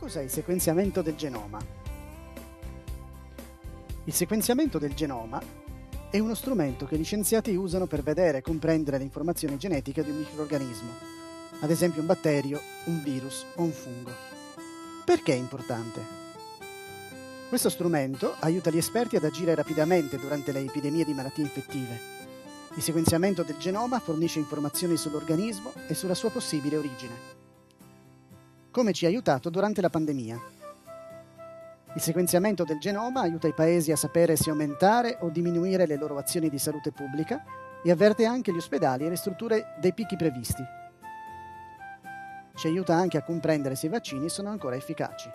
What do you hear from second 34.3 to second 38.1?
se aumentare o diminuire le loro azioni di salute pubblica e